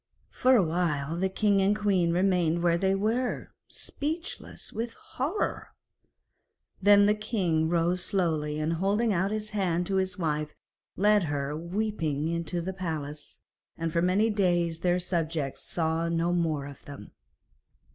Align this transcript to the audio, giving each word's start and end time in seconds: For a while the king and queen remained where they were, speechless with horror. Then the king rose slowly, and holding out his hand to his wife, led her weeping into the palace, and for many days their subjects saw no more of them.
For 0.31 0.55
a 0.55 0.63
while 0.63 1.15
the 1.15 1.29
king 1.29 1.61
and 1.61 1.77
queen 1.77 2.11
remained 2.11 2.63
where 2.63 2.79
they 2.79 2.95
were, 2.95 3.51
speechless 3.67 4.73
with 4.73 4.93
horror. 4.95 5.75
Then 6.81 7.05
the 7.05 7.13
king 7.13 7.69
rose 7.69 8.03
slowly, 8.03 8.57
and 8.59 8.73
holding 8.73 9.13
out 9.13 9.29
his 9.29 9.51
hand 9.51 9.85
to 9.85 9.97
his 9.97 10.17
wife, 10.17 10.55
led 10.97 11.25
her 11.25 11.55
weeping 11.55 12.29
into 12.29 12.61
the 12.61 12.73
palace, 12.73 13.41
and 13.77 13.93
for 13.93 14.01
many 14.01 14.31
days 14.31 14.79
their 14.79 14.97
subjects 14.97 15.61
saw 15.65 16.09
no 16.09 16.33
more 16.33 16.65
of 16.65 16.83
them. 16.85 17.11